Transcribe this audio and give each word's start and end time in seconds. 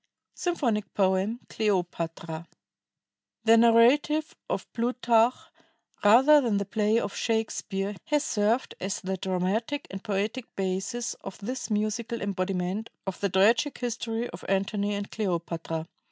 SYMPHONIC 0.33 0.95
POEM, 0.95 1.39
"CLEOPATRA" 1.47 2.47
The 3.43 3.55
narrative 3.55 4.35
of 4.49 4.65
Plutarch, 4.73 5.35
rather 6.03 6.41
than 6.41 6.57
the 6.57 6.65
play 6.65 6.99
of 6.99 7.15
Shakespeare, 7.15 7.95
has 8.05 8.23
served 8.23 8.73
as 8.79 8.99
the 9.01 9.17
dramatic 9.17 9.85
and 9.91 10.03
poetic 10.03 10.45
basis 10.55 11.13
of 11.23 11.37
this 11.37 11.69
musical 11.69 12.19
embodiment 12.19 12.89
of 13.05 13.19
the 13.19 13.29
tragic 13.29 13.77
history 13.77 14.27
of 14.31 14.43
Antony 14.49 14.95
and 14.95 15.11
Cleopatra. 15.11 15.87